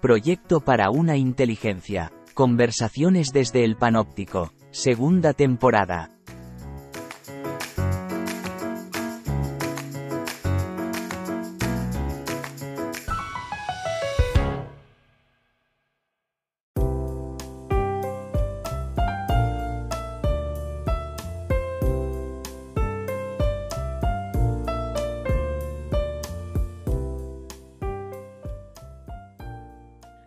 Proyecto 0.00 0.60
para 0.60 0.88
una 0.88 1.18
inteligencia. 1.18 2.10
Conversaciones 2.32 3.32
desde 3.34 3.64
el 3.64 3.76
panóptico. 3.76 4.50
Segunda 4.70 5.34
temporada. 5.34 6.19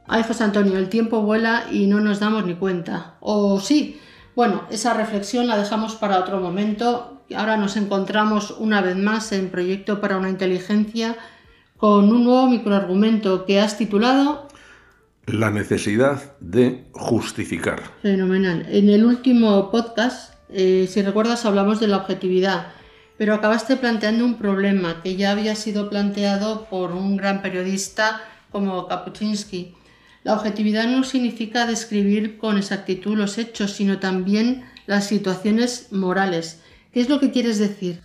Ay, 0.08 0.24
José 0.24 0.44
Antonio, 0.44 0.78
el 0.78 0.90
tiempo 0.90 1.22
vuela 1.22 1.66
y 1.72 1.88
no 1.88 2.00
nos 2.00 2.20
damos 2.20 2.46
ni 2.46 2.56
cuenta. 2.56 3.16
O 3.22 3.60
sí, 3.60 4.00
bueno, 4.36 4.64
esa 4.70 4.94
reflexión 4.94 5.48
la 5.48 5.58
dejamos 5.58 5.96
para 5.96 6.20
otro 6.20 6.40
momento. 6.40 7.22
Ahora 7.36 7.56
nos 7.56 7.78
encontramos 7.78 8.52
una 8.52 8.82
vez 8.82 8.98
más 8.98 9.32
en 9.32 9.50
Proyecto 9.50 10.02
para 10.02 10.18
una 10.18 10.30
Inteligencia 10.30 11.16
con 11.78 12.12
un 12.12 12.24
nuevo 12.24 12.48
microargumento 12.48 13.46
que 13.46 13.60
has 13.60 13.78
titulado 13.78 14.48
La 15.26 15.52
necesidad 15.52 16.38
de 16.40 16.86
justificar. 16.94 17.84
Fenomenal. 18.02 18.66
En 18.70 18.90
el 18.90 19.06
último 19.06 19.72
podcast, 19.72 20.34
eh, 20.50 20.88
si 20.90 21.02
recuerdas, 21.02 21.46
hablamos 21.46 21.80
de 21.80 21.88
la 21.88 21.98
objetividad, 21.98 22.68
pero 23.18 23.34
acabaste 23.34 23.78
planteando 23.78 24.26
un 24.26 24.38
problema 24.38 25.02
que 25.02 25.16
ya 25.16 25.32
había 25.32 25.56
sido 25.56 25.90
planteado 25.90 26.66
por 26.70 26.92
un 26.92 27.18
gran 27.18 27.42
periodista 27.42 28.22
como 28.52 28.88
Kapuczynski. 28.88 29.76
La 30.24 30.34
objetividad 30.34 30.88
no 30.88 31.04
significa 31.04 31.68
describir 31.68 32.38
con 32.38 32.58
exactitud 32.58 33.18
los 33.18 33.38
hechos, 33.38 33.72
sino 33.72 34.00
también 34.00 34.64
las 34.86 35.08
situaciones 35.08 35.92
morales. 35.92 36.62
¿Qué 36.94 37.02
es 37.02 37.10
lo 37.10 37.20
que 37.20 37.32
quieres 37.32 37.60
decir? 37.60 38.02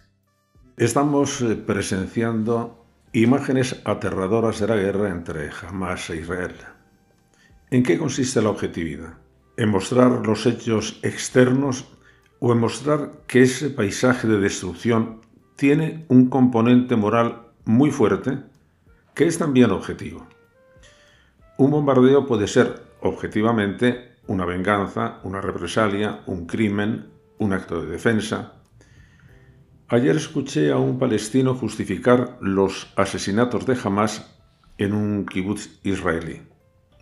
Estamos 0.77 1.41
eh, 1.42 1.55
presenciando 1.55 2.84
imágenes 3.12 3.77
aterradoras 3.84 4.58
de 4.58 4.66
la 4.66 4.77
guerra 4.77 5.11
entre 5.11 5.50
Hamas 5.50 6.11
e 6.11 6.16
Israel. 6.16 6.55
¿En 7.70 7.83
qué 7.83 7.98
consiste 7.98 8.42
la 8.42 8.50
objetividad? 8.50 9.14
¿En 9.56 9.70
mostrar 9.70 10.27
los 10.27 10.46
hechos 10.46 10.98
externos 11.02 11.86
o 12.41 12.52
en 12.52 12.58
mostrar 12.58 13.22
que 13.27 13.42
ese 13.42 13.70
paisaje 13.70 14.27
de 14.27 14.39
destrucción 14.39 15.20
tiene 15.56 16.05
un 16.08 16.28
componente 16.28 16.96
moral 16.96 17.48
muy 17.64 17.91
fuerte 17.91 18.39
que 19.14 19.27
es 19.27 19.39
también 19.39 19.70
objetivo? 19.70 20.27
Un 21.61 21.73
bombardeo 21.73 22.25
puede 22.25 22.47
ser 22.47 22.84
objetivamente 23.01 24.14
una 24.28 24.45
venganza, 24.45 25.19
una 25.25 25.41
represalia, 25.41 26.23
un 26.27 26.47
crimen, 26.47 27.11
un 27.39 27.53
acto 27.53 27.83
de 27.83 27.89
defensa. 27.89 28.62
Ayer 29.89 30.14
escuché 30.14 30.70
a 30.70 30.77
un 30.77 31.01
palestino 31.01 31.56
justificar 31.56 32.39
los 32.41 32.92
asesinatos 32.95 33.67
de 33.67 33.77
Hamas 33.83 34.39
en 34.79 34.92
un 34.92 35.27
kibutz 35.27 35.81
israelí. 35.83 36.42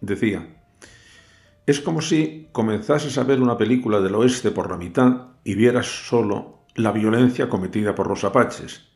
Decía, 0.01 0.57
es 1.67 1.79
como 1.79 2.01
si 2.01 2.49
comenzases 2.53 3.19
a 3.19 3.25
ver 3.25 3.43
una 3.43 3.59
película 3.59 4.01
del 4.01 4.15
oeste 4.15 4.53
por 4.53 4.71
la 4.71 4.79
mitad 4.79 5.35
y 5.45 5.55
vieras 5.55 6.09
solo 6.09 6.65
la 6.75 6.93
violencia 6.93 7.51
cometida 7.51 7.95
por 7.95 8.09
los 8.09 8.25
apaches. 8.25 8.89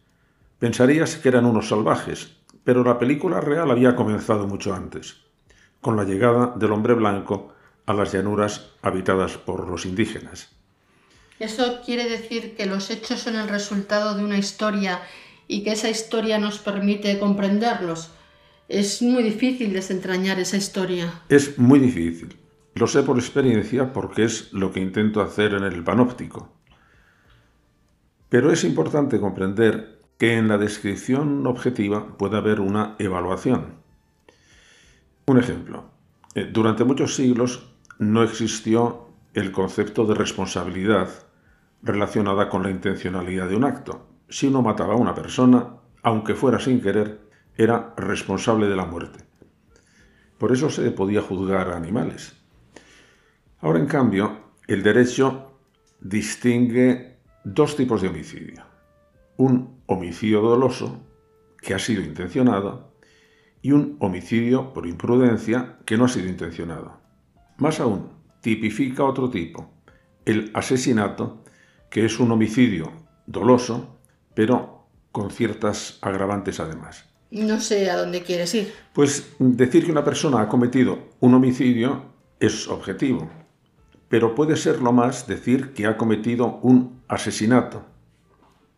Pensarías 0.58 1.16
que 1.16 1.28
eran 1.28 1.44
unos 1.44 1.68
salvajes, 1.68 2.38
pero 2.64 2.82
la 2.82 2.98
película 2.98 3.42
real 3.42 3.70
había 3.70 3.94
comenzado 3.94 4.46
mucho 4.46 4.72
antes 4.72 5.28
con 5.80 5.96
la 5.96 6.04
llegada 6.04 6.54
del 6.56 6.72
hombre 6.72 6.94
blanco 6.94 7.52
a 7.86 7.92
las 7.92 8.12
llanuras 8.12 8.70
habitadas 8.82 9.36
por 9.36 9.68
los 9.68 9.86
indígenas. 9.86 10.50
¿Eso 11.38 11.80
quiere 11.84 12.08
decir 12.08 12.54
que 12.54 12.66
los 12.66 12.90
hechos 12.90 13.20
son 13.20 13.36
el 13.36 13.48
resultado 13.48 14.14
de 14.14 14.22
una 14.22 14.38
historia 14.38 15.00
y 15.48 15.64
que 15.64 15.72
esa 15.72 15.88
historia 15.88 16.38
nos 16.38 16.58
permite 16.58 17.18
comprenderlos? 17.18 18.10
Es 18.68 19.02
muy 19.02 19.22
difícil 19.22 19.72
desentrañar 19.72 20.38
esa 20.38 20.58
historia. 20.58 21.22
Es 21.28 21.58
muy 21.58 21.80
difícil. 21.80 22.36
Lo 22.74 22.86
sé 22.86 23.02
por 23.02 23.18
experiencia 23.18 23.92
porque 23.92 24.24
es 24.24 24.52
lo 24.52 24.70
que 24.70 24.80
intento 24.80 25.22
hacer 25.22 25.54
en 25.54 25.64
el 25.64 25.82
panóptico. 25.82 26.52
Pero 28.28 28.52
es 28.52 28.62
importante 28.62 29.18
comprender 29.18 29.98
que 30.18 30.34
en 30.36 30.46
la 30.46 30.58
descripción 30.58 31.46
objetiva 31.46 32.16
puede 32.16 32.36
haber 32.36 32.60
una 32.60 32.94
evaluación. 32.98 33.79
Un 35.30 35.38
ejemplo. 35.38 35.84
Eh, 36.34 36.50
durante 36.52 36.82
muchos 36.82 37.14
siglos 37.14 37.72
no 38.00 38.24
existió 38.24 39.10
el 39.32 39.52
concepto 39.52 40.04
de 40.04 40.16
responsabilidad 40.16 41.08
relacionada 41.84 42.48
con 42.48 42.64
la 42.64 42.70
intencionalidad 42.70 43.48
de 43.48 43.54
un 43.54 43.62
acto. 43.62 44.08
Si 44.28 44.48
uno 44.48 44.60
mataba 44.60 44.94
a 44.94 44.96
una 44.96 45.14
persona, 45.14 45.76
aunque 46.02 46.34
fuera 46.34 46.58
sin 46.58 46.80
querer, 46.80 47.20
era 47.56 47.94
responsable 47.96 48.66
de 48.66 48.74
la 48.74 48.86
muerte. 48.86 49.20
Por 50.36 50.50
eso 50.50 50.68
se 50.68 50.90
podía 50.90 51.22
juzgar 51.22 51.68
a 51.68 51.76
animales. 51.76 52.34
Ahora, 53.60 53.78
en 53.78 53.86
cambio, 53.86 54.36
el 54.66 54.82
derecho 54.82 55.60
distingue 56.00 57.18
dos 57.44 57.76
tipos 57.76 58.02
de 58.02 58.08
homicidio. 58.08 58.64
Un 59.36 59.80
homicidio 59.86 60.40
doloso, 60.40 61.00
que 61.62 61.72
ha 61.72 61.78
sido 61.78 62.02
intencionado, 62.02 62.89
y 63.62 63.72
un 63.72 63.96
homicidio 64.00 64.72
por 64.72 64.86
imprudencia 64.86 65.78
que 65.84 65.96
no 65.96 66.06
ha 66.06 66.08
sido 66.08 66.28
intencionado. 66.28 66.98
Más 67.58 67.80
aún, 67.80 68.08
tipifica 68.40 69.04
otro 69.04 69.30
tipo, 69.30 69.70
el 70.24 70.50
asesinato, 70.54 71.44
que 71.90 72.04
es 72.04 72.18
un 72.18 72.32
homicidio 72.32 72.92
doloso, 73.26 73.98
pero 74.34 74.86
con 75.12 75.30
ciertas 75.30 75.98
agravantes 76.00 76.60
además. 76.60 77.04
No 77.30 77.60
sé 77.60 77.90
a 77.90 77.96
dónde 77.96 78.22
quieres 78.22 78.54
ir. 78.54 78.72
Pues 78.92 79.34
decir 79.38 79.84
que 79.84 79.92
una 79.92 80.04
persona 80.04 80.40
ha 80.40 80.48
cometido 80.48 81.10
un 81.20 81.34
homicidio 81.34 82.10
es 82.40 82.66
objetivo, 82.68 83.30
pero 84.08 84.34
puede 84.34 84.56
ser 84.56 84.80
lo 84.80 84.92
más 84.92 85.26
decir 85.26 85.72
que 85.72 85.86
ha 85.86 85.96
cometido 85.96 86.58
un 86.62 87.02
asesinato, 87.06 87.84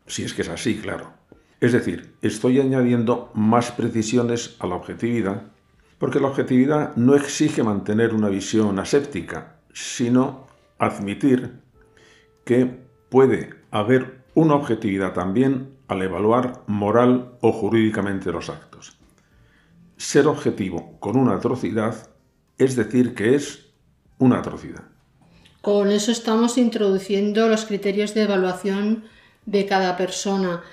si 0.06 0.24
es 0.24 0.34
que 0.34 0.42
es 0.42 0.48
así, 0.48 0.76
claro. 0.78 1.12
Es 1.62 1.70
decir, 1.70 2.16
estoy 2.22 2.58
añadiendo 2.58 3.30
más 3.34 3.70
precisiones 3.70 4.56
a 4.58 4.66
la 4.66 4.74
objetividad, 4.74 5.44
porque 5.98 6.18
la 6.18 6.26
objetividad 6.26 6.96
no 6.96 7.14
exige 7.14 7.62
mantener 7.62 8.14
una 8.14 8.28
visión 8.28 8.80
aséptica, 8.80 9.60
sino 9.72 10.48
admitir 10.80 11.60
que 12.44 12.80
puede 13.08 13.50
haber 13.70 14.24
una 14.34 14.56
objetividad 14.56 15.12
también 15.12 15.76
al 15.86 16.02
evaluar 16.02 16.64
moral 16.66 17.34
o 17.42 17.52
jurídicamente 17.52 18.32
los 18.32 18.50
actos. 18.50 18.98
Ser 19.96 20.26
objetivo 20.26 20.98
con 20.98 21.16
una 21.16 21.36
atrocidad 21.36 21.94
es 22.58 22.74
decir 22.74 23.14
que 23.14 23.36
es 23.36 23.70
una 24.18 24.40
atrocidad. 24.40 24.82
Con 25.60 25.92
eso 25.92 26.10
estamos 26.10 26.58
introduciendo 26.58 27.46
los 27.46 27.66
criterios 27.66 28.14
de 28.14 28.22
evaluación 28.22 29.04
de 29.46 29.64
cada 29.66 29.96
persona 29.96 30.64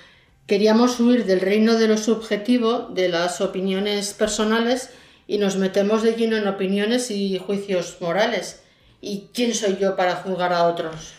queríamos 0.46 0.98
huir 1.00 1.24
del 1.26 1.40
reino 1.40 1.76
de 1.76 1.88
lo 1.88 1.96
subjetivo, 1.96 2.88
de 2.92 3.08
las 3.08 3.40
opiniones 3.40 4.14
personales, 4.14 4.90
y 5.26 5.38
nos 5.38 5.56
metemos 5.56 6.02
de 6.02 6.14
lleno 6.14 6.36
en 6.36 6.48
opiniones 6.48 7.10
y 7.10 7.38
juicios 7.38 7.98
morales. 8.00 8.62
¿Y 9.00 9.28
quién 9.32 9.54
soy 9.54 9.76
yo 9.76 9.96
para 9.96 10.16
juzgar 10.16 10.52
a 10.52 10.64
otros? 10.64 11.14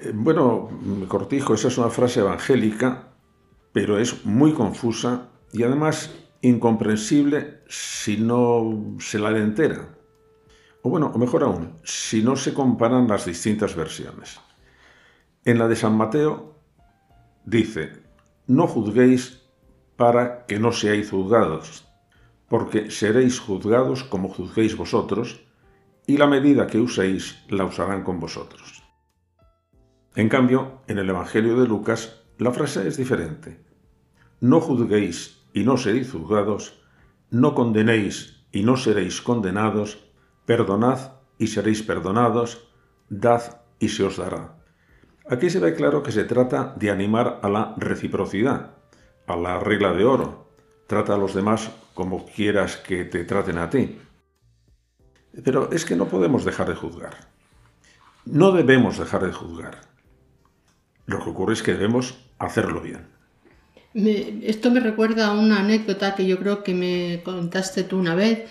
Eh, 0.00 0.12
bueno, 0.12 0.68
cortijo, 1.08 1.54
esa 1.54 1.68
es 1.68 1.78
una 1.78 1.90
frase 1.90 2.20
evangélica, 2.20 3.08
pero 3.72 3.98
es 3.98 4.24
muy 4.24 4.52
confusa 4.52 5.28
y 5.52 5.62
además 5.62 6.10
incomprensible 6.42 7.60
si 7.68 8.16
no 8.16 8.96
se 9.00 9.18
la 9.18 9.30
entera. 9.30 9.88
O 10.82 10.90
bueno, 10.90 11.10
o 11.14 11.18
mejor 11.18 11.42
aún, 11.42 11.74
si 11.84 12.22
no 12.22 12.36
se 12.36 12.54
comparan 12.54 13.08
las 13.08 13.24
distintas 13.24 13.74
versiones. 13.74 14.40
En 15.44 15.58
la 15.58 15.68
de 15.68 15.76
San 15.76 15.96
Mateo 15.96 16.56
dice, 17.44 18.07
no 18.48 18.66
juzguéis 18.66 19.42
para 19.96 20.46
que 20.46 20.58
no 20.58 20.72
seáis 20.72 21.10
juzgados, 21.10 21.84
porque 22.48 22.90
seréis 22.90 23.38
juzgados 23.38 24.04
como 24.04 24.30
juzguéis 24.30 24.74
vosotros, 24.76 25.44
y 26.06 26.16
la 26.16 26.26
medida 26.26 26.66
que 26.66 26.80
uséis 26.80 27.44
la 27.48 27.66
usarán 27.66 28.02
con 28.02 28.18
vosotros. 28.18 28.82
En 30.16 30.30
cambio, 30.30 30.80
en 30.88 30.98
el 30.98 31.10
Evangelio 31.10 31.60
de 31.60 31.68
Lucas, 31.68 32.22
la 32.38 32.50
frase 32.50 32.88
es 32.88 32.96
diferente. 32.96 33.62
No 34.40 34.60
juzguéis 34.60 35.42
y 35.52 35.64
no 35.64 35.76
seréis 35.76 36.10
juzgados, 36.10 36.80
no 37.30 37.54
condenéis 37.54 38.46
y 38.50 38.62
no 38.62 38.78
seréis 38.78 39.20
condenados, 39.20 40.10
perdonad 40.46 41.12
y 41.38 41.48
seréis 41.48 41.82
perdonados, 41.82 42.66
dad 43.10 43.60
y 43.78 43.90
se 43.90 44.04
os 44.04 44.16
dará. 44.16 44.57
Aquí 45.30 45.50
se 45.50 45.58
ve 45.58 45.74
claro 45.74 46.02
que 46.02 46.10
se 46.10 46.24
trata 46.24 46.74
de 46.76 46.90
animar 46.90 47.40
a 47.42 47.50
la 47.50 47.74
reciprocidad, 47.76 48.70
a 49.26 49.36
la 49.36 49.60
regla 49.60 49.92
de 49.92 50.04
oro. 50.04 50.48
Trata 50.86 51.14
a 51.14 51.18
los 51.18 51.34
demás 51.34 51.70
como 51.92 52.24
quieras 52.24 52.78
que 52.78 53.04
te 53.04 53.24
traten 53.24 53.58
a 53.58 53.68
ti. 53.68 53.98
Pero 55.44 55.70
es 55.70 55.84
que 55.84 55.96
no 55.96 56.06
podemos 56.06 56.46
dejar 56.46 56.68
de 56.68 56.74
juzgar. 56.74 57.28
No 58.24 58.52
debemos 58.52 58.98
dejar 58.98 59.26
de 59.26 59.32
juzgar. 59.32 59.82
Lo 61.04 61.22
que 61.22 61.30
ocurre 61.30 61.52
es 61.52 61.62
que 61.62 61.74
debemos 61.74 62.18
hacerlo 62.38 62.80
bien. 62.80 63.06
esto 64.42 64.70
me 64.70 64.80
recuerda 64.80 65.26
a 65.26 65.32
una 65.32 65.60
anécdota 65.60 66.14
que 66.14 66.26
yo 66.26 66.38
creo 66.38 66.62
que 66.62 66.72
me 66.72 67.22
contaste 67.22 67.84
tú 67.84 67.98
una 67.98 68.14
vez, 68.14 68.48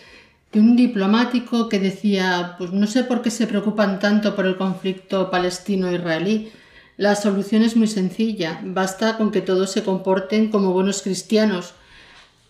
de 0.51 0.59
un 0.59 0.75
diplomático 0.75 1.69
que 1.69 1.79
decía, 1.79 2.55
pues 2.59 2.71
no 2.71 2.85
sé 2.85 3.03
por 3.03 3.23
qué 3.23 3.31
se 3.31 3.47
preocupan 3.47 3.99
tanto 3.99 4.35
por 4.35 4.45
el 4.45 4.57
conflicto 4.57 5.31
palestino-israelí. 5.31 6.51
La 6.97 7.13
solución 7.13 7.61
es 7.61 7.77
muy 7.77 7.85
sencilla, 7.85 8.59
basta 8.63 9.17
con 9.17 9.29
que 9.29 9.41
todos 9.41 9.71
se 9.71 9.83
comporten 9.83 10.49
como 10.49 10.73
buenos 10.73 11.03
cristianos. 11.03 11.75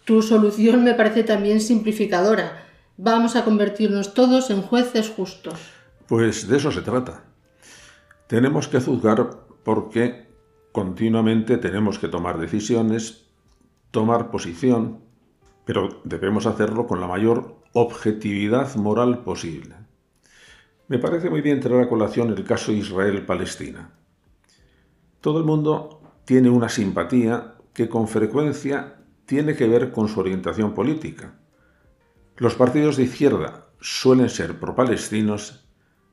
Tu 0.05 0.21
solución 0.21 0.85
me 0.85 0.93
parece 0.93 1.25
también 1.25 1.59
simplificadora. 1.59 2.65
Vamos 2.95 3.35
a 3.35 3.43
convertirnos 3.43 4.13
todos 4.13 4.49
en 4.49 4.61
jueces 4.61 5.09
justos. 5.09 5.59
Pues 6.07 6.47
de 6.47 6.55
eso 6.55 6.71
se 6.71 6.81
trata. 6.81 7.25
Tenemos 8.27 8.69
que 8.69 8.79
juzgar 8.79 9.31
porque 9.65 10.27
continuamente 10.71 11.57
tenemos 11.57 11.99
que 11.99 12.07
tomar 12.07 12.39
decisiones, 12.39 13.25
tomar 13.91 14.31
posición, 14.31 15.01
pero 15.65 15.99
debemos 16.05 16.45
hacerlo 16.45 16.87
con 16.87 17.01
la 17.01 17.07
mayor 17.07 17.57
objetividad 17.73 18.73
moral 18.75 19.25
posible. 19.25 19.75
Me 20.87 20.99
parece 20.99 21.29
muy 21.29 21.41
bien 21.41 21.59
traer 21.59 21.83
a 21.83 21.89
colación 21.89 22.29
el 22.29 22.45
caso 22.45 22.71
Israel-Palestina. 22.71 23.91
Todo 25.21 25.39
el 25.39 25.45
mundo 25.45 26.01
tiene 26.25 26.49
una 26.49 26.69
simpatía 26.69 27.55
que 27.73 27.89
con 27.89 28.07
frecuencia 28.07 28.97
tiene 29.25 29.55
que 29.55 29.67
ver 29.67 29.91
con 29.91 30.07
su 30.07 30.19
orientación 30.19 30.73
política. 30.73 31.39
Los 32.37 32.55
partidos 32.55 32.97
de 32.97 33.03
izquierda 33.03 33.67
suelen 33.79 34.29
ser 34.29 34.59
pro-palestinos, 34.59 35.67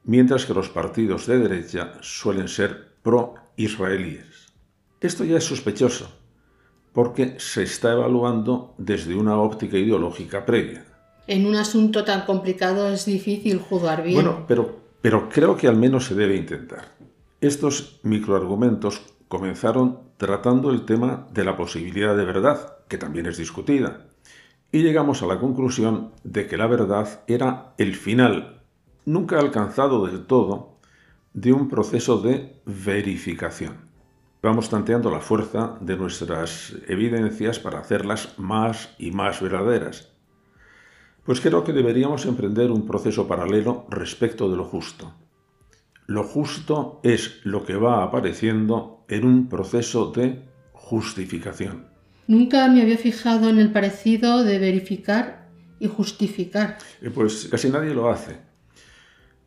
mientras 0.05 0.47
que 0.47 0.55
los 0.55 0.69
partidos 0.69 1.27
de 1.27 1.39
derecha 1.39 1.93
suelen 2.01 2.49
ser 2.49 2.95
pro-israelíes. 3.03 4.53
Esto 5.01 5.25
ya 5.25 5.37
es 5.37 5.45
sospechoso, 5.45 6.11
porque 6.93 7.35
se 7.39 7.63
está 7.63 7.93
evaluando 7.93 8.75
desde 8.79 9.15
una 9.15 9.37
óptica 9.37 9.77
ideológica 9.77 10.47
previa. 10.47 10.85
En 11.27 11.47
un 11.47 11.57
asunto 11.57 12.05
tan 12.05 12.25
complicado 12.25 12.89
es 12.89 13.05
difícil 13.05 13.59
juzgar 13.59 14.03
bien. 14.03 14.15
Bueno, 14.15 14.45
pero, 14.47 14.81
pero 15.01 15.29
creo 15.29 15.57
que 15.57 15.69
al 15.69 15.77
menos 15.77 16.07
se 16.07 16.15
debe 16.15 16.37
intentar. 16.37 16.93
Estos 17.45 18.01
microargumentos 18.05 19.03
comenzaron 19.29 19.99
tratando 20.17 20.71
el 20.71 20.87
tema 20.87 21.27
de 21.31 21.45
la 21.45 21.59
posibilidad 21.59 22.17
de 22.17 22.25
verdad, 22.25 22.79
que 22.89 22.97
también 22.97 23.27
es 23.27 23.37
discutida, 23.37 24.07
y 24.73 24.81
llegamos 24.83 25.23
a 25.23 25.27
la 25.27 25.39
conclusión 25.39 26.13
de 26.23 26.47
que 26.47 26.57
la 26.57 26.67
verdad 26.67 27.21
era 27.27 27.75
el 27.77 27.97
final, 27.97 28.63
nunca 29.05 29.39
alcanzado 29.39 30.07
del 30.07 30.25
todo, 30.25 30.79
de 31.35 31.53
un 31.53 31.69
proceso 31.69 32.19
de 32.19 32.63
verificación. 32.65 33.91
Vamos 34.43 34.71
tanteando 34.71 35.11
la 35.11 35.21
fuerza 35.21 35.77
de 35.83 35.99
nuestras 35.99 36.75
evidencias 36.89 37.59
para 37.59 37.81
hacerlas 37.81 38.39
más 38.39 38.95
y 38.99 39.11
más 39.11 39.43
verdaderas. 39.43 40.15
Pues 41.25 41.43
creo 41.43 41.63
que 41.63 41.75
deberíamos 41.75 42.25
emprender 42.25 42.71
un 42.71 42.87
proceso 42.87 43.29
paralelo 43.29 43.85
respecto 43.91 44.51
de 44.51 44.57
lo 44.57 44.65
justo. 44.65 45.13
Lo 46.07 46.25
justo 46.25 47.01
es 47.03 47.41
lo 47.45 47.65
que 47.65 47.77
va 47.77 48.03
apareciendo 48.03 49.05
en 49.09 49.25
un 49.25 49.49
proceso 49.49 50.13
de 50.13 50.43
justificación. 50.73 51.87
Nunca 52.27 52.69
me 52.69 52.83
había 52.83 52.99
fijado 52.99 53.49
en 53.49 53.59
el 53.59 53.73
parecido 53.73 54.45
de 54.45 54.59
verificar 54.59 55.49
y 55.79 55.89
justificar. 55.89 56.79
Eh, 57.01 57.11
pues 57.11 57.49
casi 57.51 57.71
nadie 57.71 57.95
lo 57.95 58.11
hace. 58.11 58.39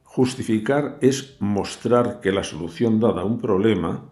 Justificar 0.03 0.97
es 1.01 1.35
mostrar 1.39 2.19
que 2.21 2.31
la 2.31 2.43
solución 2.43 2.99
dada 2.99 3.21
a 3.21 3.25
un 3.25 3.39
problema 3.39 4.11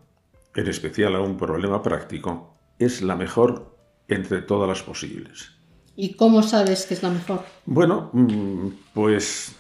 en 0.56 0.68
especial 0.68 1.16
a 1.16 1.22
un 1.22 1.38
problema 1.38 1.82
práctico, 1.84 2.58
es 2.80 3.02
la 3.02 3.16
mejor 3.16 3.78
entre 4.08 4.42
todas 4.42 4.68
las 4.68 4.82
posibles. 4.82 5.52
¿Y 5.96 6.14
cómo 6.14 6.44
sabes 6.44 6.86
que 6.86 6.94
es 6.94 7.04
la 7.04 7.10
mejor? 7.10 7.44
Bueno, 7.66 8.10
mm, 8.14 8.68
pues 8.94 9.56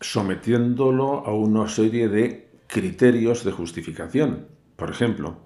sometiéndolo 0.00 1.26
a 1.26 1.34
una 1.34 1.68
serie 1.68 2.08
de 2.08 2.48
criterios 2.66 3.44
de 3.44 3.52
justificación. 3.52 4.48
Por 4.76 4.90
ejemplo, 4.90 5.40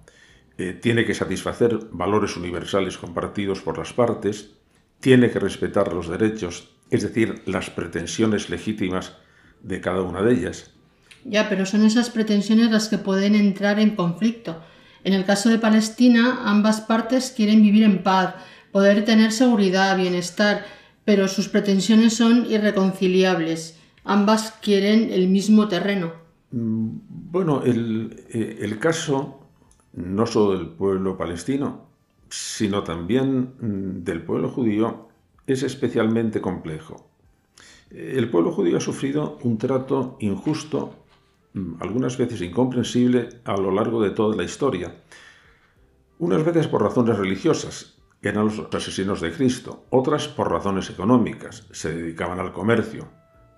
eh, 0.57 0.73
tiene 0.73 1.05
que 1.05 1.13
satisfacer 1.13 1.79
valores 1.91 2.37
universales 2.37 2.97
compartidos 2.97 3.61
por 3.61 3.77
las 3.77 3.93
partes, 3.93 4.51
tiene 4.99 5.31
que 5.31 5.39
respetar 5.39 5.93
los 5.93 6.07
derechos, 6.07 6.69
es 6.89 7.03
decir, 7.03 7.41
las 7.45 7.69
pretensiones 7.69 8.49
legítimas 8.49 9.17
de 9.61 9.81
cada 9.81 10.01
una 10.01 10.21
de 10.21 10.33
ellas. 10.33 10.71
Ya, 11.25 11.49
pero 11.49 11.65
son 11.65 11.85
esas 11.85 12.09
pretensiones 12.09 12.69
las 12.69 12.89
que 12.89 12.97
pueden 12.97 13.35
entrar 13.35 13.79
en 13.79 13.95
conflicto 13.95 14.61
en 15.03 15.13
el 15.13 15.25
caso 15.25 15.49
de 15.49 15.59
Palestina, 15.59 16.41
ambas 16.45 16.81
partes 16.81 17.33
quieren 17.35 17.61
vivir 17.61 17.83
en 17.83 18.03
paz, 18.03 18.35
poder 18.71 19.03
tener 19.03 19.31
seguridad, 19.31 19.97
bienestar, 19.97 20.65
pero 21.03 21.27
sus 21.27 21.49
pretensiones 21.49 22.15
son 22.15 22.49
irreconciliables. 22.49 23.77
Ambas 24.03 24.51
quieren 24.61 25.11
el 25.11 25.27
mismo 25.27 25.67
terreno. 25.67 26.11
Mm, 26.51 26.89
bueno, 27.31 27.61
el, 27.63 28.23
eh, 28.29 28.59
el 28.61 28.79
caso 28.79 29.39
no 29.93 30.25
solo 30.25 30.57
del 30.57 30.67
pueblo 30.67 31.17
palestino, 31.17 31.87
sino 32.29 32.83
también 32.83 33.53
mm, 33.59 34.03
del 34.03 34.21
pueblo 34.23 34.49
judío, 34.49 35.09
es 35.45 35.63
especialmente 35.63 36.41
complejo. 36.41 37.09
El 37.89 38.29
pueblo 38.29 38.51
judío 38.51 38.77
ha 38.77 38.81
sufrido 38.81 39.37
un 39.43 39.57
trato 39.57 40.17
injusto 40.19 41.03
Mm, 41.53 41.75
algunas 41.81 42.17
veces 42.17 42.41
incomprensible 42.41 43.29
a 43.45 43.55
lo 43.57 43.71
largo 43.71 44.01
de 44.01 44.09
toda 44.09 44.35
la 44.35 44.43
historia. 44.43 44.95
Unas 46.17 46.43
veces 46.43 46.67
por 46.67 46.81
razones 46.81 47.17
religiosas, 47.17 47.97
eran 48.21 48.45
los 48.45 48.73
asesinos 48.73 49.21
de 49.21 49.31
Cristo, 49.31 49.85
otras 49.89 50.27
por 50.27 50.51
razones 50.51 50.89
económicas, 50.89 51.67
se 51.71 51.93
dedicaban 51.93 52.39
al 52.39 52.53
comercio, 52.53 53.09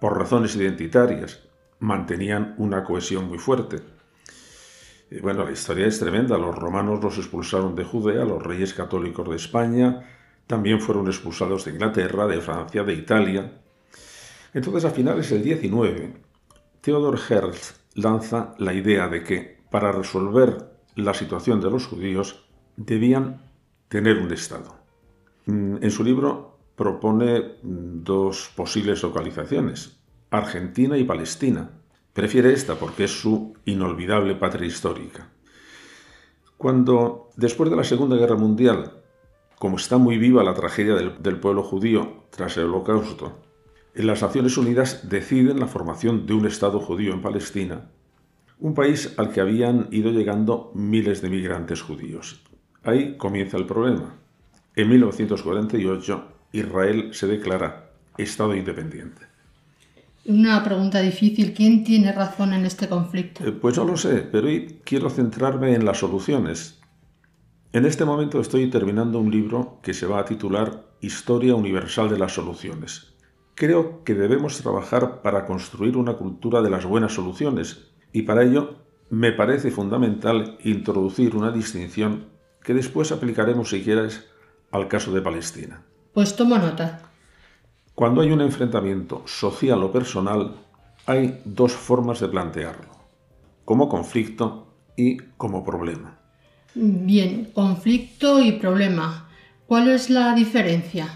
por 0.05 0.19
razones 0.19 0.55
identitarias, 0.55 1.39
mantenían 1.79 2.53
una 2.59 2.83
cohesión 2.83 3.27
muy 3.27 3.39
fuerte. 3.39 3.79
Y 5.09 5.19
bueno, 5.19 5.43
la 5.43 5.51
historia 5.51 5.87
es 5.87 5.97
tremenda, 5.97 6.37
los 6.37 6.55
romanos 6.55 7.03
los 7.03 7.17
expulsaron 7.17 7.75
de 7.75 7.85
Judea, 7.85 8.23
los 8.23 8.43
reyes 8.43 8.75
católicos 8.75 9.27
de 9.27 9.35
España 9.35 10.05
también 10.45 10.79
fueron 10.79 11.07
expulsados 11.07 11.65
de 11.65 11.71
Inglaterra, 11.71 12.27
de 12.27 12.39
Francia, 12.39 12.83
de 12.83 12.93
Italia. 12.93 13.51
Entonces, 14.53 14.85
a 14.85 14.91
finales 14.91 15.27
del 15.31 15.41
19, 15.41 16.13
Theodor 16.81 17.19
Herzl 17.27 17.73
lanza 17.95 18.53
la 18.59 18.73
idea 18.75 19.07
de 19.07 19.23
que 19.23 19.57
para 19.71 19.91
resolver 19.91 20.69
la 20.93 21.15
situación 21.15 21.59
de 21.61 21.71
los 21.71 21.87
judíos 21.87 22.45
debían 22.77 23.41
tener 23.87 24.19
un 24.19 24.31
Estado. 24.31 24.75
Mm, 25.47 25.77
en 25.81 25.89
su 25.89 26.03
libro 26.03 26.59
propone 26.75 27.55
dos 27.63 28.51
posibles 28.55 29.01
localizaciones, 29.01 29.94
Argentina 30.37 30.97
y 30.97 31.03
Palestina. 31.03 31.69
Prefiere 32.13 32.53
esta 32.53 32.75
porque 32.75 33.05
es 33.05 33.11
su 33.11 33.55
inolvidable 33.65 34.35
patria 34.35 34.67
histórica. 34.67 35.29
Cuando, 36.57 37.29
después 37.35 37.69
de 37.69 37.75
la 37.75 37.83
Segunda 37.83 38.15
Guerra 38.15 38.35
Mundial, 38.35 39.03
como 39.59 39.77
está 39.77 39.97
muy 39.97 40.17
viva 40.17 40.43
la 40.43 40.53
tragedia 40.53 40.95
del, 40.95 41.39
pueblo 41.39 41.63
judío 41.63 42.25
tras 42.29 42.57
el 42.57 42.65
Holocausto, 42.65 43.41
las 43.93 44.21
Naciones 44.21 44.57
Unidas 44.57 45.09
deciden 45.09 45.59
la 45.59 45.67
formación 45.67 46.25
de 46.25 46.33
un 46.33 46.45
Estado 46.45 46.79
judío 46.79 47.13
en 47.13 47.21
Palestina, 47.21 47.89
un 48.59 48.73
país 48.73 49.13
al 49.17 49.31
que 49.31 49.41
habían 49.41 49.87
ido 49.91 50.11
llegando 50.11 50.71
miles 50.73 51.21
de 51.21 51.29
migrantes 51.29 51.81
judíos. 51.81 52.41
Ahí 52.83 53.17
comienza 53.17 53.57
el 53.57 53.65
problema. 53.65 54.15
En 54.75 54.89
1948, 54.89 56.27
Israel 56.51 57.09
se 57.13 57.27
declara 57.27 57.91
Estado 58.17 58.55
independiente. 58.55 59.34
Una 60.25 60.63
pregunta 60.63 61.01
difícil. 61.01 61.53
¿Quién 61.53 61.83
tiene 61.83 62.11
razón 62.11 62.53
en 62.53 62.65
este 62.65 62.89
conflicto? 62.89 63.45
Eh, 63.45 63.51
pues 63.51 63.77
no 63.77 63.85
lo 63.85 63.95
sé, 63.95 64.27
pero 64.31 64.47
hoy 64.47 64.79
quiero 64.83 65.09
centrarme 65.09 65.75
en 65.75 65.85
las 65.85 65.99
soluciones. 65.99 66.79
En 67.73 67.85
este 67.85 68.05
momento 68.05 68.39
estoy 68.39 68.69
terminando 68.69 69.19
un 69.19 69.29
libro 69.29 69.79
que 69.83 69.93
se 69.93 70.07
va 70.07 70.19
a 70.19 70.25
titular 70.25 70.85
Historia 70.99 71.53
Universal 71.53 72.09
de 72.09 72.17
las 72.17 72.33
Soluciones. 72.33 73.13
Creo 73.53 74.03
que 74.03 74.15
debemos 74.15 74.57
trabajar 74.57 75.21
para 75.21 75.45
construir 75.45 75.95
una 75.95 76.13
cultura 76.13 76.61
de 76.61 76.69
las 76.71 76.85
buenas 76.85 77.13
soluciones 77.13 77.91
y 78.11 78.23
para 78.23 78.43
ello 78.43 78.77
me 79.09 79.31
parece 79.31 79.69
fundamental 79.69 80.57
introducir 80.63 81.35
una 81.35 81.51
distinción 81.51 82.29
que 82.63 82.73
después 82.73 83.11
aplicaremos 83.11 83.69
si 83.69 83.83
quieres 83.83 84.25
al 84.71 84.87
caso 84.87 85.13
de 85.13 85.21
Palestina. 85.21 85.83
Pues 86.13 86.35
tomo 86.35 86.57
nota. 86.57 87.11
Cuando 87.95 88.19
hay 88.19 88.29
un 88.29 88.41
enfrentamiento 88.41 89.23
social 89.25 89.81
o 89.81 89.89
personal, 89.89 90.57
hay 91.05 91.39
dos 91.45 91.71
formas 91.71 92.19
de 92.19 92.27
plantearlo, 92.27 92.91
como 93.63 93.87
conflicto 93.87 94.67
y 94.97 95.15
como 95.37 95.63
problema. 95.63 96.19
Bien, 96.73 97.51
conflicto 97.53 98.41
y 98.41 98.51
problema. 98.51 99.29
¿Cuál 99.65 99.87
es 99.87 100.09
la 100.09 100.35
diferencia? 100.35 101.07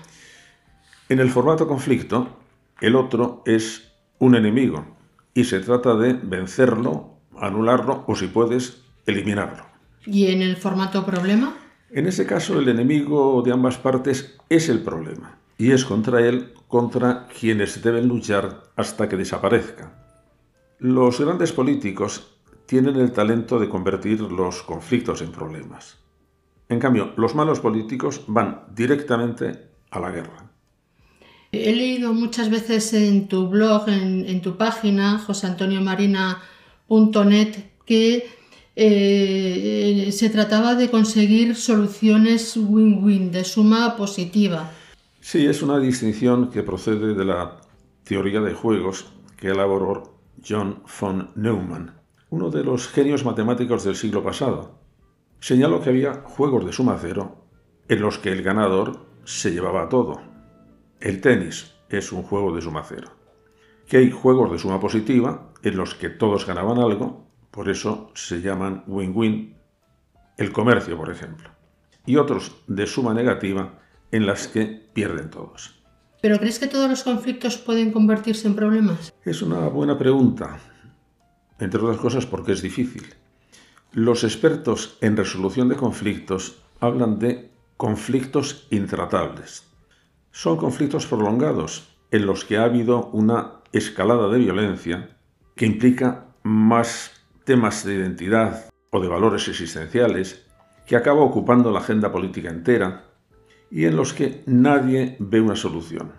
En 1.09 1.19
el 1.19 1.29
formato 1.29 1.67
conflicto, 1.67 2.39
el 2.79 2.95
otro 2.95 3.43
es 3.45 3.91
un 4.19 4.35
enemigo 4.35 4.85
y 5.33 5.43
se 5.43 5.59
trata 5.59 5.95
de 5.95 6.13
vencerlo, 6.13 7.17
anularlo 7.37 8.05
o 8.07 8.15
si 8.15 8.27
puedes, 8.27 8.83
eliminarlo. 9.05 9.65
¿Y 10.05 10.27
en 10.27 10.41
el 10.41 10.55
formato 10.55 11.05
problema? 11.05 11.57
En 11.91 12.07
ese 12.07 12.25
caso, 12.25 12.57
el 12.57 12.69
enemigo 12.69 13.41
de 13.41 13.51
ambas 13.51 13.77
partes 13.77 14.37
es 14.47 14.69
el 14.69 14.79
problema 14.79 15.38
y 15.59 15.71
es 15.73 15.85
contra 15.85 16.25
él 16.25 16.53
contra 16.67 17.27
quienes 17.27 17.83
deben 17.83 18.07
luchar 18.07 18.63
hasta 18.77 19.07
que 19.09 19.17
desaparezca. 19.17 19.91
Los 20.79 21.19
grandes 21.19 21.51
políticos 21.51 22.37
tienen 22.65 22.95
el 22.95 23.11
talento 23.11 23.59
de 23.59 23.67
convertir 23.67 24.21
los 24.21 24.63
conflictos 24.63 25.21
en 25.21 25.33
problemas. 25.33 25.97
En 26.69 26.79
cambio, 26.79 27.11
los 27.17 27.35
malos 27.35 27.59
políticos 27.59 28.21
van 28.27 28.61
directamente 28.73 29.67
a 29.91 29.99
la 29.99 30.11
guerra. 30.11 30.49
He 31.51 31.75
leído 31.75 32.13
muchas 32.13 32.49
veces 32.49 32.93
en 32.93 33.27
tu 33.27 33.49
blog, 33.49 33.89
en, 33.89 34.41
tu 34.41 34.55
página, 34.55 35.17
joseantoniomarina.net, 35.17 37.57
que 37.85 38.29
eh, 38.75 40.09
se 40.13 40.29
trataba 40.29 40.75
de 40.75 40.89
conseguir 40.89 41.55
soluciones 41.55 42.55
win-win, 42.55 43.31
de 43.31 43.43
suma 43.43 43.97
positiva. 43.97 44.71
Sí, 45.31 45.45
es 45.45 45.61
una 45.61 45.77
distinción 45.77 46.49
que 46.49 46.63
procede 46.63 47.13
de 47.13 47.23
la 47.23 47.61
teoría 48.03 48.41
de 48.41 48.55
juegos 48.55 49.13
que 49.37 49.49
elaboró 49.49 50.17
John 50.43 50.81
von 50.99 51.29
Neumann, 51.35 52.01
uno 52.31 52.49
de 52.49 52.63
los 52.63 52.87
genios 52.87 53.23
matemáticos 53.23 53.83
del 53.83 53.95
siglo 53.95 54.23
pasado. 54.23 54.79
Señaló 55.39 55.83
que 55.83 55.91
había 55.91 56.23
juegos 56.23 56.65
de 56.65 56.73
suma 56.73 56.97
cero 56.99 57.45
en 57.87 58.01
los 58.01 58.17
que 58.17 58.31
el 58.31 58.41
ganador 58.41 59.05
se 59.23 59.51
llevaba 59.51 59.87
todo. 59.87 60.19
El 60.99 61.21
tenis 61.21 61.75
es 61.89 62.11
un 62.11 62.23
juego 62.23 62.55
de 62.55 62.63
suma 62.63 62.81
cero. 62.83 63.11
Que 63.85 63.97
hay 63.97 64.09
juegos 64.09 64.51
de 64.51 64.57
suma 64.57 64.79
positiva 64.79 65.51
en 65.61 65.77
los 65.77 65.93
que 65.93 66.09
todos 66.09 66.47
ganaban 66.47 66.79
algo, 66.79 67.27
por 67.51 67.69
eso 67.69 68.09
se 68.15 68.41
llaman 68.41 68.83
win-win, 68.87 69.55
el 70.37 70.51
comercio, 70.51 70.97
por 70.97 71.11
ejemplo. 71.11 71.51
Y 72.07 72.15
otros 72.15 72.63
de 72.65 72.87
suma 72.87 73.13
negativa 73.13 73.77
en 74.11 74.25
las 74.25 74.47
que 74.47 74.89
pierden 74.93 75.29
todos. 75.29 75.79
¿Pero 76.21 76.37
crees 76.37 76.59
que 76.59 76.67
todos 76.67 76.89
los 76.89 77.03
conflictos 77.03 77.57
pueden 77.57 77.91
convertirse 77.91 78.47
en 78.47 78.55
problemas? 78.55 79.13
Es 79.23 79.41
una 79.41 79.67
buena 79.69 79.97
pregunta, 79.97 80.59
entre 81.59 81.81
otras 81.81 81.97
cosas 81.97 82.25
porque 82.25 82.51
es 82.51 82.61
difícil. 82.61 83.13
Los 83.93 84.23
expertos 84.23 84.97
en 85.01 85.15
resolución 85.15 85.69
de 85.69 85.75
conflictos 85.75 86.57
hablan 86.79 87.19
de 87.19 87.51
conflictos 87.77 88.67
intratables. 88.69 89.63
Son 90.31 90.57
conflictos 90.57 91.05
prolongados 91.05 91.95
en 92.11 92.25
los 92.25 92.43
que 92.43 92.57
ha 92.57 92.65
habido 92.65 93.07
una 93.07 93.61
escalada 93.71 94.27
de 94.29 94.39
violencia 94.39 95.17
que 95.55 95.65
implica 95.65 96.25
más 96.43 97.11
temas 97.45 97.83
de 97.85 97.95
identidad 97.95 98.69
o 98.91 98.99
de 98.99 99.07
valores 99.07 99.47
existenciales, 99.47 100.45
que 100.85 100.95
acaba 100.95 101.21
ocupando 101.21 101.71
la 101.71 101.79
agenda 101.79 102.11
política 102.11 102.49
entera 102.49 103.08
y 103.71 103.85
en 103.85 103.95
los 103.95 104.13
que 104.13 104.43
nadie 104.45 105.15
ve 105.19 105.41
una 105.41 105.55
solución. 105.55 106.13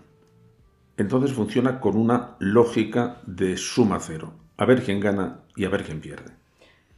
Entonces 0.97 1.33
funciona 1.33 1.81
con 1.81 1.97
una 1.97 2.37
lógica 2.39 3.21
de 3.27 3.57
suma 3.57 3.99
cero, 4.01 4.35
a 4.57 4.65
ver 4.67 4.83
quién 4.83 5.01
gana 5.01 5.41
y 5.57 5.65
a 5.65 5.71
ver 5.71 5.85
quién 5.85 6.01
pierde. 6.01 6.33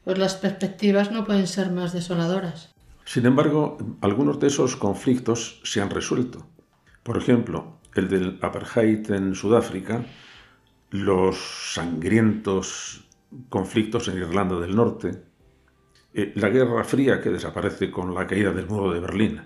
Pues 0.04 0.18
las 0.18 0.34
perspectivas 0.34 1.12
no 1.12 1.24
pueden 1.24 1.46
ser 1.46 1.70
más 1.70 1.92
desoladoras. 1.92 2.74
Sin 3.04 3.26
embargo, 3.26 3.78
algunos 4.00 4.40
de 4.40 4.48
esos 4.48 4.76
conflictos 4.76 5.60
se 5.64 5.80
han 5.80 5.90
resuelto. 5.90 6.46
Por 7.02 7.16
ejemplo, 7.16 7.78
el 7.94 8.08
del 8.08 8.38
apartheid 8.42 9.10
en 9.10 9.34
Sudáfrica, 9.34 10.04
los 10.90 11.72
sangrientos 11.74 13.04
conflictos 13.48 14.08
en 14.08 14.18
Irlanda 14.18 14.58
del 14.60 14.76
Norte, 14.76 15.22
eh, 16.14 16.32
la 16.36 16.48
Guerra 16.48 16.84
Fría 16.84 17.20
que 17.20 17.30
desaparece 17.30 17.90
con 17.90 18.14
la 18.14 18.26
caída 18.26 18.52
del 18.52 18.66
muro 18.66 18.92
de 18.92 19.00
Berlín, 19.00 19.40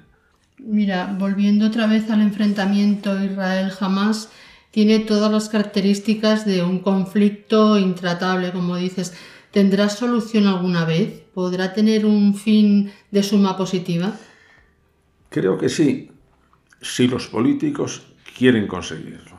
Mira, 0.59 1.15
volviendo 1.19 1.67
otra 1.67 1.87
vez 1.87 2.11
al 2.11 2.23
enfrentamiento 2.23 3.23
Israel-Jamás, 3.23 4.31
tiene 4.71 5.01
todas 5.01 5.31
las 5.31 5.49
características 5.49 6.45
de 6.45 6.63
un 6.63 6.81
conflicto 6.81 7.79
intratable, 7.79 8.53
como 8.53 8.77
dices. 8.77 9.15
¿Tendrá 9.51 9.89
solución 9.89 10.47
alguna 10.47 10.85
vez? 10.85 11.23
¿Podrá 11.33 11.73
tener 11.73 12.05
un 12.05 12.35
fin 12.35 12.93
de 13.11 13.23
suma 13.23 13.57
positiva? 13.57 14.13
Creo 15.31 15.57
que 15.57 15.69
sí, 15.69 16.11
si 16.81 17.09
los 17.09 17.29
políticos 17.29 18.07
quieren 18.37 18.67
conseguirlo. 18.67 19.37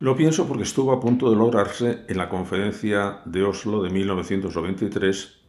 Lo 0.00 0.16
pienso 0.16 0.46
porque 0.46 0.64
estuvo 0.64 0.92
a 0.92 1.00
punto 1.00 1.30
de 1.30 1.36
lograrse 1.36 2.04
en 2.08 2.18
la 2.18 2.28
conferencia 2.28 3.20
de 3.24 3.42
Oslo 3.44 3.82
de 3.82 3.90
1993 3.90 5.43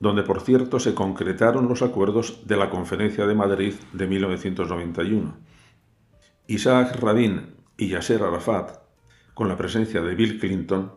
donde 0.00 0.22
por 0.22 0.40
cierto 0.40 0.80
se 0.80 0.94
concretaron 0.94 1.68
los 1.68 1.82
acuerdos 1.82 2.40
de 2.46 2.56
la 2.56 2.70
Conferencia 2.70 3.26
de 3.26 3.34
Madrid 3.34 3.74
de 3.92 4.06
1991. 4.06 5.36
Isaac 6.48 6.96
Rabin 7.00 7.54
y 7.76 7.88
Yasser 7.88 8.22
Arafat, 8.22 8.78
con 9.34 9.48
la 9.48 9.56
presencia 9.56 10.00
de 10.00 10.14
Bill 10.14 10.40
Clinton, 10.40 10.92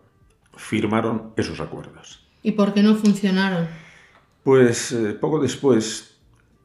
firmaron 0.56 1.34
esos 1.36 1.60
acuerdos. 1.60 2.26
¿Y 2.42 2.54
por 2.54 2.74
qué 2.74 2.82
no 2.82 2.96
funcionaron? 2.96 3.68
Pues 4.42 4.92
eh, 4.94 5.14
poco 5.14 5.40
después, 5.40 6.22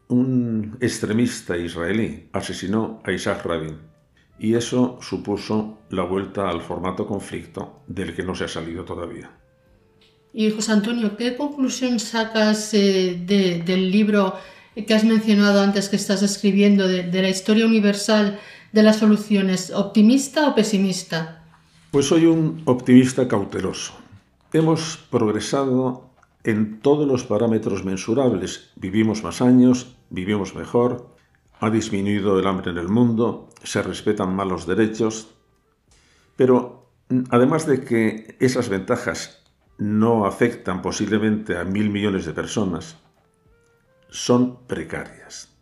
un 0.08 0.78
extremista 0.80 1.56
israelí 1.56 2.28
asesinó 2.32 3.00
a 3.04 3.12
Isaac 3.12 3.44
Rabin 3.44 3.78
y 4.38 4.54
eso 4.54 4.98
supuso 5.00 5.78
la 5.90 6.04
vuelta 6.04 6.48
al 6.48 6.62
formato 6.62 7.06
conflicto 7.06 7.82
del 7.88 8.14
que 8.14 8.22
no 8.22 8.34
se 8.34 8.44
ha 8.44 8.48
salido 8.48 8.84
todavía. 8.84 9.30
Y 10.32 10.50
José 10.50 10.72
Antonio, 10.72 11.16
¿qué 11.16 11.36
conclusión 11.36 11.98
sacas 11.98 12.74
eh, 12.74 13.20
del 13.24 13.90
libro 13.90 14.34
que 14.86 14.94
has 14.94 15.04
mencionado 15.04 15.60
antes 15.60 15.88
que 15.88 15.96
estás 15.96 16.22
escribiendo, 16.22 16.86
de, 16.86 17.22
la 17.22 17.28
historia 17.28 17.66
universal 17.66 18.38
de 18.72 18.82
las 18.82 18.96
soluciones, 18.96 19.72
optimista 19.72 20.48
o 20.48 20.54
pesimista? 20.54 21.42
Pues 21.90 22.06
soy 22.06 22.26
un 22.26 22.62
optimista 22.66 23.26
cauteloso. 23.26 23.94
Hemos 24.52 24.98
progresado 25.10 26.10
en 26.44 26.80
todos 26.80 27.08
los 27.08 27.24
parámetros 27.24 27.84
mensurables. 27.84 28.70
Vivimos 28.76 29.22
más 29.22 29.40
años, 29.40 29.96
vivimos 30.10 30.54
mejor, 30.54 31.08
ha 31.60 31.70
disminuido 31.70 32.38
el 32.38 32.46
hambre 32.46 32.70
en 32.70 32.78
el 32.78 32.88
mundo, 32.88 33.48
se 33.64 33.82
respetan 33.82 34.36
más 34.36 34.46
los 34.46 34.66
derechos. 34.66 35.28
Pero 36.36 36.90
además 37.30 37.66
de 37.66 37.82
que 37.82 38.36
esas 38.38 38.68
ventajas 38.68 39.42
no 39.78 40.26
afectan 40.26 40.82
posiblemente 40.82 41.56
a 41.56 41.64
mil 41.64 41.90
millones 41.90 42.26
de 42.26 42.32
personas, 42.32 42.98
son 44.10 44.66
precarias. 44.66 45.56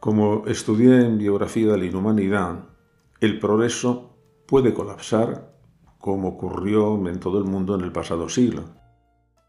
Como 0.00 0.46
estudié 0.46 1.00
en 1.06 1.18
biografía 1.18 1.72
de 1.72 1.78
la 1.78 1.84
inhumanidad, 1.86 2.64
el 3.20 3.38
progreso 3.38 4.16
puede 4.46 4.74
colapsar 4.74 5.52
como 5.98 6.28
ocurrió 6.28 6.94
en 7.08 7.20
todo 7.20 7.38
el 7.38 7.44
mundo 7.44 7.76
en 7.76 7.82
el 7.82 7.92
pasado 7.92 8.28
siglo. 8.28 8.64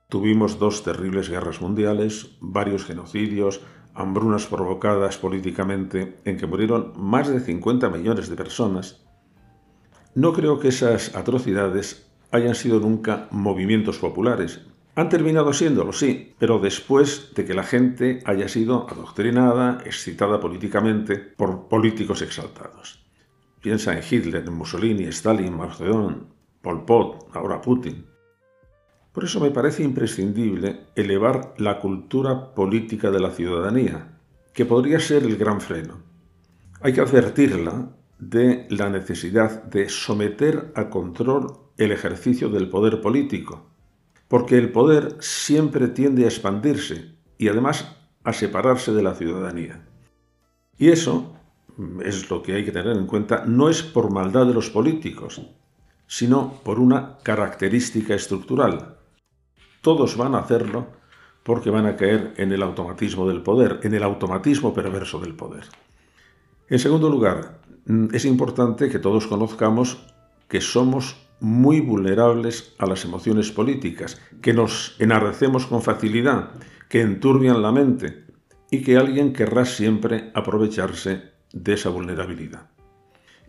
Tuvimos 0.08 0.60
dos 0.60 0.84
terribles 0.84 1.28
guerras 1.28 1.60
mundiales, 1.60 2.38
varios 2.40 2.86
genocidios, 2.86 3.62
hambrunas 3.96 4.46
provocadas 4.46 5.18
políticamente 5.18 6.20
en 6.24 6.38
que 6.38 6.46
murieron 6.46 6.94
más 6.96 7.28
de 7.28 7.40
50 7.40 7.90
millones 7.90 8.30
de 8.30 8.36
personas. 8.36 9.04
No 10.14 10.34
creo 10.34 10.60
que 10.60 10.68
esas 10.68 11.16
atrocidades 11.16 12.13
hayan 12.34 12.56
sido 12.56 12.80
nunca 12.80 13.28
movimientos 13.32 14.00
populares. 14.00 14.62
Han 14.96 15.10
terminado 15.10 15.54
siéndolo, 15.54 15.94
sí, 15.94 16.34
pero 16.40 16.60
después 16.60 17.32
de 17.36 17.46
que 17.46 17.54
la 17.54 17.64
gente 17.64 18.22
haya 18.26 18.48
sido 18.48 18.88
adoctrinada, 18.90 19.80
excitada 19.86 20.40
políticamente 20.40 21.18
por 21.18 21.68
políticos 21.68 22.22
exaltados. 22.22 23.06
Piensa 23.62 23.94
en 23.94 24.04
Hitler, 24.08 24.50
Mussolini, 24.50 25.06
Stalin, 25.06 25.56
Mao 25.56 25.72
Zedong, 25.72 26.28
Pol 26.62 26.86
Pot, 26.86 27.30
ahora 27.34 27.62
Putin. 27.62 28.06
Por 29.12 29.24
eso 29.24 29.40
me 29.40 29.52
parece 29.52 29.84
imprescindible 29.84 30.88
elevar 30.96 31.54
la 31.58 31.80
cultura 31.80 32.56
política 32.56 33.12
de 33.12 33.20
la 33.20 33.30
ciudadanía, 33.30 34.18
que 34.54 34.66
podría 34.66 35.00
ser 35.00 35.24
el 35.24 35.38
gran 35.38 35.62
freno. 35.62 36.02
Hay 36.82 36.94
que 36.94 37.02
advertirla 37.02 37.96
de 38.18 38.66
la 38.70 38.90
necesidad 38.90 39.64
de 39.64 39.88
someter 39.88 40.72
a 40.76 40.90
control 40.90 41.63
el 41.78 41.92
ejercicio 41.92 42.50
del 42.50 42.70
poder 42.70 43.02
político, 43.02 43.70
porque 44.28 44.58
el 44.58 44.72
poder 44.72 45.18
siempre 45.20 45.88
tiende 45.88 46.26
a 46.26 46.28
expandirse 46.28 47.16
y 47.38 47.48
además 47.48 47.96
a 48.24 48.34
separarse 48.34 48.94
de 48.94 49.04
la 49.04 49.16
ciudadanía. 49.16 49.88
Y 50.78 50.90
eso 50.90 51.36
es 52.04 52.30
lo 52.30 52.42
que 52.42 52.54
hay 52.54 52.66
que 52.66 52.72
tener 52.72 52.96
en 52.96 53.08
cuenta, 53.08 53.46
no 53.46 53.70
es 53.70 53.82
por 53.82 54.12
maldad 54.12 54.46
de 54.46 54.54
los 54.54 54.70
políticos, 54.70 55.42
sino 56.08 56.60
por 56.64 56.80
una 56.80 57.18
característica 57.24 58.14
estructural. 58.14 58.98
Todos 59.82 60.16
van 60.16 60.36
a 60.36 60.40
hacerlo 60.40 60.88
porque 61.44 61.70
van 61.70 61.86
a 61.86 61.96
caer 61.96 62.34
en 62.38 62.52
el 62.52 62.64
automatismo 62.64 63.28
del 63.28 63.42
poder, 63.42 63.80
en 63.84 63.94
el 63.94 64.04
automatismo 64.04 64.74
perverso 64.74 65.20
del 65.20 65.36
poder. 65.36 65.66
En 66.70 66.80
segundo 66.80 67.10
lugar, 67.10 67.60
es 68.14 68.26
importante 68.26 68.90
que 68.90 69.00
todos 69.00 69.28
conozcamos 69.28 70.06
que 70.48 70.62
somos 70.62 71.23
muy 71.44 71.82
vulnerables 71.82 72.74
a 72.80 72.86
las 72.86 73.04
emociones 73.04 73.52
políticas, 73.52 74.20
que 74.42 74.54
nos 74.54 74.96
enardecemos 74.98 75.66
con 75.68 75.82
facilidad, 75.82 76.52
que 76.88 77.02
enturbian 77.02 77.62
la 77.62 77.74
mente 77.74 78.24
y 78.72 78.82
que 78.82 78.96
alguien 78.96 79.34
querrá 79.34 79.66
siempre 79.66 80.32
aprovecharse 80.34 81.34
de 81.52 81.74
esa 81.74 81.90
vulnerabilidad. 81.90 82.70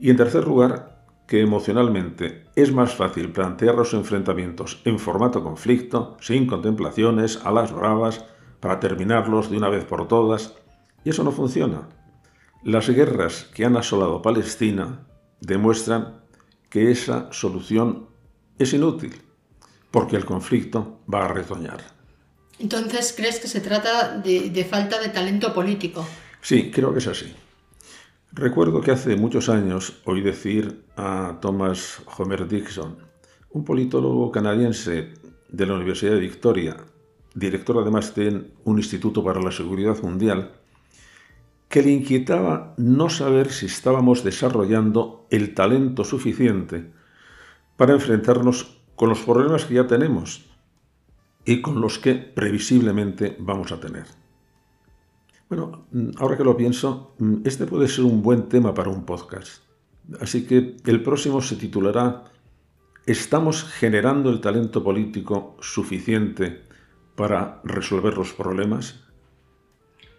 Y 0.01 0.11
en 0.11 0.17
tercer 0.17 0.45
lugar, 0.45 1.07
que 1.29 1.41
emocionalmente 1.41 2.47
es 2.57 2.73
más 2.73 2.97
fácil 2.97 3.31
plantear 3.31 3.77
los 3.77 3.95
enfrentamientos 3.95 4.83
en 4.85 4.99
formato 4.99 5.45
conflicto, 5.45 6.17
sin 6.21 6.49
contemplaciones, 6.49 7.41
a 7.45 7.53
las 7.53 7.73
bravas, 7.73 8.25
para 8.59 8.81
terminarlos 8.81 9.51
de 9.51 9.57
una 9.57 9.69
vez 9.69 9.85
por 9.85 10.09
todas, 10.09 10.57
y 11.05 11.11
eso 11.11 11.23
no 11.23 11.31
funciona. 11.31 11.89
Las 12.65 12.91
guerras 12.91 13.49
que 13.55 13.65
han 13.65 13.77
asolado 13.77 14.21
Palestina 14.21 15.07
demuestran 15.41 16.24
que 16.75 16.91
esa 16.91 17.29
solución 17.31 18.09
es 18.59 18.73
inútil, 18.73 19.15
porque 19.93 20.17
el 20.17 20.25
conflicto 20.25 20.99
va 21.07 21.27
a 21.27 21.29
retoñar. 21.29 21.79
Entonces, 22.59 23.15
¿crees 23.17 23.39
que 23.39 23.47
se 23.47 23.61
trata 23.61 24.19
de, 24.19 24.51
de 24.51 24.65
falta 24.65 25.01
de 25.01 25.11
talento 25.11 25.55
político? 25.55 26.05
Sí, 26.43 26.73
creo 26.73 26.93
que 26.93 26.99
es 26.99 27.07
así. 27.07 27.33
Recuerdo 28.33 28.81
que 28.81 28.91
hace 28.91 29.15
muchos 29.15 29.49
años 29.49 30.01
oí 30.05 30.21
decir 30.21 30.83
a 30.97 31.39
Thomas 31.41 32.03
Homer 32.19 32.49
Dixon, 32.49 32.97
un 33.51 33.65
politólogo 33.65 34.33
canadiense 34.33 35.15
de 35.49 35.67
la 35.67 35.75
Universidad 35.75 36.15
de 36.15 36.19
Victoria, 36.19 36.77
director 37.37 37.79
además 37.79 38.17
de 38.17 38.51
un 38.65 38.79
Instituto 38.79 39.23
para 39.23 39.41
la 39.41 39.53
Seguridad 39.53 40.03
Mundial, 40.03 40.51
que 41.75 41.83
le 41.83 41.91
inquietaba 41.91 42.73
no 42.77 43.11
saber 43.11 43.51
si 43.51 43.67
estábamos 43.67 44.23
desarrollando 44.23 45.27
el 45.31 45.55
talento 45.55 46.05
suficiente 46.05 46.93
para 47.77 47.95
enfrentarnos 47.95 48.79
con 48.95 49.09
los 49.09 49.19
problemas 49.23 49.65
que 49.65 49.75
ya 49.75 49.89
tenemos 49.89 50.45
y 51.45 51.63
con 51.63 51.81
los 51.81 51.99
que 51.99 52.15
previsiblemente 52.15 53.37
vamos 53.41 53.73
a 53.73 53.81
tener. 53.81 54.05
Bueno, 55.49 55.89
ahora 56.19 56.37
que 56.37 56.45
lo 56.45 56.57
pienso, 56.57 57.17
este 57.43 57.67
puede 57.67 57.89
ser 57.89 58.05
un 58.05 58.23
buen 58.23 58.49
tema 58.49 58.73
para 58.73 58.91
un 58.91 59.05
podcast. 59.05 59.65
Así 60.21 60.47
que 60.47 60.77
el 60.87 61.03
próximo 61.03 61.43
se 61.43 61.57
titulará 61.57 62.23
¿Estamos 63.05 63.65
generando 63.65 64.31
el 64.31 64.41
talento 64.41 64.85
político 64.85 65.57
suficiente 65.61 66.63
para 67.17 67.61
resolver 67.65 68.17
los 68.17 68.33
problemas? 68.33 69.04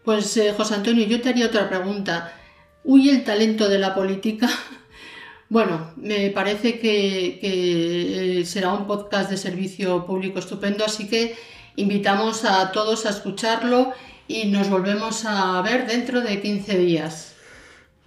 Pues 0.06 0.38
eh, 0.38 0.54
José 0.56 0.76
Antonio, 0.76 1.06
yo 1.08 1.20
te 1.20 1.30
haría 1.30 1.48
otra 1.48 1.68
pregunta. 1.68 2.32
¿Huye 2.84 3.12
el 3.12 3.24
talento 3.24 3.68
de 3.68 3.80
la 3.80 3.94
política? 3.94 4.48
Bueno, 5.48 5.92
me 5.98 6.32
parece 6.32 6.80
que, 6.80 7.38
que, 7.40 8.40
eh, 8.40 8.46
será 8.46 8.74
un 8.74 8.88
podcast 8.88 9.30
de 9.30 9.38
servicio 9.38 10.04
público 10.04 10.40
estupendo, 10.40 10.84
así 10.84 11.08
que 11.08 11.38
invitamos 11.76 12.46
a 12.46 12.72
todos 12.72 13.06
a 13.06 13.12
escucharlo 13.12 13.94
y 14.28 14.46
nos 14.46 14.72
volvemos 14.72 15.24
a 15.24 15.62
ver 15.62 15.86
dentro 15.86 16.22
de 16.22 16.42
15 16.42 16.78
días. 16.80 17.36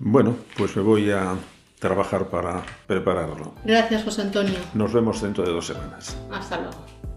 Bueno, 0.01 0.37
pues 0.57 0.77
me 0.77 0.83
voy 0.83 1.13
a 1.13 1.37
trabajar 1.79 2.29
para 2.29 2.65
prepararlo. 2.89 3.55
Gracias, 3.65 4.03
José 4.03 4.23
Antonio. 4.23 4.59
Nos 4.75 4.93
vemos 4.93 5.23
dentro 5.23 5.45
de 5.45 5.53
dos 5.53 5.69
semanas. 5.69 6.17
Hasta 6.33 6.59
luego. 6.59 7.08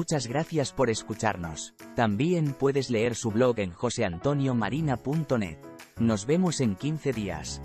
Muchas 0.00 0.26
gracias 0.26 0.72
por 0.72 0.88
escucharnos. 0.88 1.74
También 1.94 2.54
puedes 2.54 2.88
leer 2.88 3.14
su 3.14 3.30
blog 3.30 3.58
en 3.58 3.74
joseantoniomarina.net. 3.74 5.58
Nos 5.98 6.24
vemos 6.24 6.62
en 6.62 6.74
15 6.74 7.12
días. 7.12 7.60